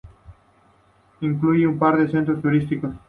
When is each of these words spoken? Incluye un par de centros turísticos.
Incluye 1.19 1.67
un 1.67 1.77
par 1.77 1.95
de 1.95 2.09
centros 2.09 2.41
turísticos. 2.41 2.95